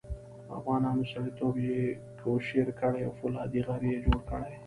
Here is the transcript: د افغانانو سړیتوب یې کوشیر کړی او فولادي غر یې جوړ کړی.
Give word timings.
د 0.45 0.49
افغانانو 0.59 1.03
سړیتوب 1.11 1.55
یې 1.67 1.81
کوشیر 2.21 2.67
کړی 2.79 3.01
او 3.07 3.11
فولادي 3.19 3.61
غر 3.67 3.81
یې 3.91 3.97
جوړ 4.05 4.19
کړی. 4.29 4.53